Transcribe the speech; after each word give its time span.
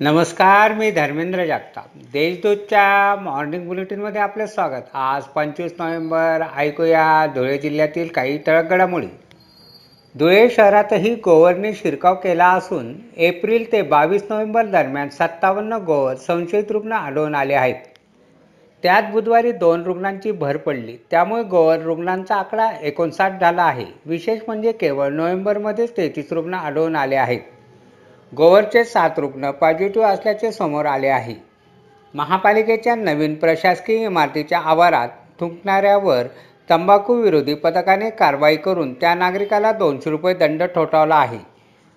नमस्कार 0.00 0.72
मी 0.72 0.90
धर्मेंद्र 0.90 1.44
जागताप. 1.46 1.84
देशदूतच्या 2.12 3.16
मॉर्निंग 3.20 3.66
बुलेटिनमध्ये 3.68 4.20
आपलं 4.20 4.46
स्वागत. 4.46 4.82
आज 4.94 5.22
पंचवीस 5.24 5.72
नोव्हेंबर 5.78 6.42
ऐकूया 6.56 7.26
धुळे 7.26 7.58
जिल्ह्यातील 7.58 8.08
काही 8.08 8.38
ठळक 8.38 8.64
घडामोडी. 8.64 9.06
धुळे 10.18 10.50
शहरातही 10.50 11.14
गोवरने 11.14 11.72
शिरकाव 11.74 12.14
केला 12.14 12.46
असून 12.46 12.94
एप्रिल 13.16 13.72
ते 13.72 13.82
बावीस 13.82 14.22
नोव्हेंबर 14.30 14.66
दरम्यान 14.66 15.08
सत्तावन्न 15.08 15.72
गोवर 15.72 16.14
संशयित 16.14 16.70
रुग्ण 16.70 16.92
आढळून 16.92 17.34
आले 17.34 17.54
आहेत. 17.54 17.82
त्यात 18.82 19.02
बुधवारी 19.12 19.52
दोन 19.52 19.82
रुग्णांची 19.82 20.30
भर 20.30 20.56
पडली. 20.56 20.96
त्यामुळे 21.10 21.42
गोवर 21.42 21.78
रुग्णांचा 21.78 22.36
आकडा 22.36 22.70
एकोणसाठ 22.82 23.40
झाला 23.40 23.62
आहे. 23.62 23.86
विशेष 24.06 24.40
म्हणजे 24.46 24.72
केवळ 24.72 25.08
नोव्हेंबरमध्येच 25.08 25.96
तेहतीस 25.96 26.32
रुग्ण 26.32 26.54
आढळून 26.54 26.96
आले 26.96 27.16
आहेत. 27.16 27.40
गोवरचे 28.32 28.84
सात 28.84 29.18
रुग्ण 29.18 29.50
पॉझिटिव्ह 29.50 30.06
असल्याचे 30.06 30.50
समोर 30.52 30.86
आले 30.86 31.08
आहे. 31.08 31.34
महापालिकेच्या 32.14 32.94
नवीन 32.94 33.34
प्रशासकीय 33.34 34.04
इमारतीच्या 34.04 34.58
आवारात 34.60 35.08
थुंकणाऱ्यावर 35.40 36.26
तंबाखू 36.68 37.14
विरोधी 37.14 37.54
पथकाने 37.54 38.10
कारवाई 38.10 38.56
करून 38.56 38.92
त्या 39.00 39.14
नागरिकाला 39.14 39.72
दोनशे 39.72 40.10
रुपये 40.10 40.34
दंड 40.34 40.62
ठोठावला 40.74 41.16
आहे. 41.16 41.38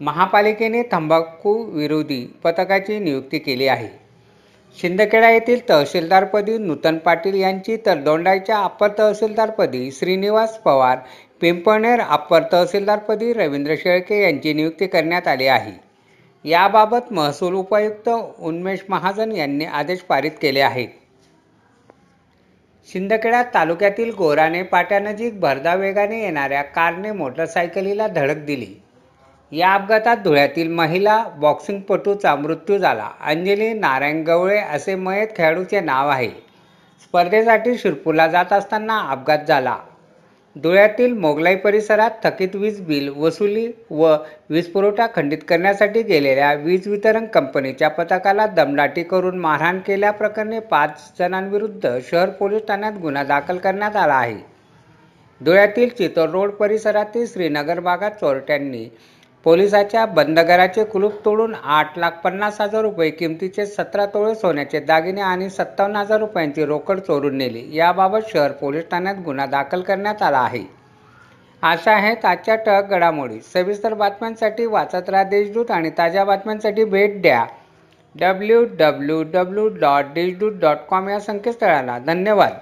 महापालिकेने 0.00 0.82
तंबाखू 0.92 1.54
विरोधी 1.72 2.24
पथकाची 2.44 2.98
नियुक्ती 2.98 3.38
केली 3.38 3.66
आहे. 3.68 3.88
शिंदखेडा 4.76 5.30
येथील 5.30 5.68
तहसीलदारपदी 5.68 6.56
नूतन 6.58 6.98
पाटील 6.98 7.34
यांची 7.34 7.76
तर 7.86 7.98
दोंडाईच्या 8.02 8.58
अप्पर 8.58 8.90
तहसीलदारपदी 8.98 9.90
श्रीनिवास 9.92 10.58
पवार 10.58 10.98
पिंपळनेर 11.40 12.00
अप्पर 12.00 12.42
तहसीलदारपदी 12.52 13.32
रवींद्र 13.32 13.74
शेळके 13.78 14.22
यांची 14.22 14.52
नियुक्ती 14.52 14.86
करण्यात 14.86 15.28
आली 15.28 15.46
आहे. 15.46 15.72
याबाबत 16.44 17.12
महसूल 17.12 17.54
उपायुक्त 17.54 18.08
उन्मेष 18.38 18.80
महाजन 18.88 19.32
यांनी 19.32 19.64
आदेश 19.64 20.00
पारित 20.00 20.30
केले 20.42 20.60
आहेत. 20.60 20.88
शिंदखेडा 22.92 23.42
तालुक्यातील 23.42 24.14
गोराने 24.14 24.62
पाट्यानजीक 24.62 25.40
भरधाव 25.40 25.78
वेगाने 25.78 26.22
येणाऱ्या 26.22 26.62
कारने 26.62 27.12
मोटरसायकलीला 27.12 28.06
धडक 28.06 28.36
दिली. 28.36 28.74
या 29.52 29.74
अपघातात 29.74 30.16
धुळ्यातील 30.16 30.68
महिला 30.68 31.24
बॉक्सिंगपटूचा 31.36 32.34
मृत्यू 32.36 32.78
झाला. 32.78 33.10
अंजली 33.20 33.72
नारायण 33.72 34.22
गवळे 34.22 34.58
असे 34.58 34.94
मयत 34.94 35.28
खेळाडूचे 35.36 35.80
नाव 35.80 36.08
आहे. 36.08 36.30
स्पर्धेसाठी 37.02 37.78
शिरपूरला 37.78 38.28
जात 38.28 38.52
असताना 38.52 38.98
अपघात 38.98 39.38
झाला. 39.48 39.76
धुळ्यातील 40.56 41.12
मोगलाई 41.12 41.56
परिसरात 41.56 42.10
थकीत 42.24 42.54
वीज 42.54 42.80
बिल 42.80 43.08
वसुली 43.08 43.66
व 43.90 44.14
वीजपुरवठा 44.50 45.06
खंडित 45.14 45.38
करण्यासाठी 45.48 46.02
गेलेल्या 46.02 46.52
वीज 46.54 46.88
वितरण 46.88 47.26
कंपनीच्या 47.26 47.88
पथकाला 47.88 48.46
दमदाटी 48.46 49.02
करून 49.02 49.38
मारहाण 49.38 49.78
केल्याप्रकरणी 49.78 50.58
पाच 50.70 51.12
जणांविरुद्ध 51.18 51.98
शहर 52.10 52.30
पोलीस 52.30 52.66
ठाण्यात 52.68 52.98
गुन्हा 53.02 53.22
दाखल 53.24 53.58
करण्यात 53.58 53.96
आला 53.96 54.14
आहे. 54.14 54.36
धुळ्यातील 55.40 55.88
चितोर 55.88 56.28
रोड 56.28 56.50
परिसरातील 56.50 57.26
श्रीनगर 57.26 57.80
भागात 57.80 58.10
चोरट्यांनी 58.10 58.88
पोलिसाच्या 59.44 60.06
बंदघराचे 60.06 60.84
कुलूप 60.84 61.24
तोडून 61.24 61.54
आठ 61.64 61.98
लाख 61.98 62.10
पन्नास 62.24 62.60
हजार 62.60 62.82
रुपये 62.82 63.10
किमतीचे 63.10 63.66
सतरा 63.66 64.06
तोळे 64.06 64.34
सोन्याचे 64.34 64.80
दागिने 64.80 65.20
आणि 65.20 65.50
सत्तावन्न 65.50 65.96
हजार 65.96 66.18
रुपयांची 66.18 66.64
रोकड 66.64 66.98
चोरून 66.98 67.36
नेली. 67.36 67.76
याबाबत 67.76 68.18
शहर 68.32 68.52
पोलीस 68.52 68.84
ठाण्यात 68.90 69.14
गुन्हा 69.24 69.46
दाखल 69.46 69.80
करण्यात 69.80 70.22
आला 70.22 70.38
आहे. 70.38 70.62
अशा 71.62 71.92
आहेत 71.92 72.24
आजच्या 72.24 72.56
टक 72.56 72.90
घडामोडी. 72.90 73.40
सविस्तर 73.40 73.94
बातम्यांसाठी 73.94 74.66
वाचत 74.66 75.08
राहा 75.08 75.24
देशदूत 75.24 75.70
आणि 75.70 75.90
ताज्या 75.90 76.24
बातम्यांसाठी 76.24 76.84
भेट 76.84 77.22
द्या. 77.22 77.44
W 78.14 78.64
W 78.78 79.22
W 79.22 79.68
dot 79.68 80.04
Deshdoot 80.04 80.52
dot 80.52 80.76
com 80.88 81.08
या 81.08 81.20
संकेतस्थळाला. 81.20 81.98
धन्यवाद. 81.98 82.52